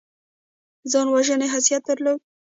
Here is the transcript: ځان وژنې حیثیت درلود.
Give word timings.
ځان 0.91 1.07
وژنې 1.09 1.47
حیثیت 1.53 1.81
درلود. 1.85 2.19